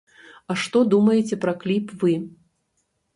[0.53, 2.13] А што думаеце пра кліп вы?